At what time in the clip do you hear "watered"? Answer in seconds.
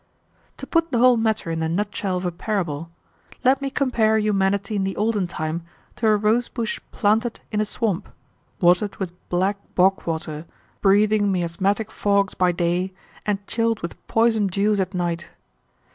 8.59-8.95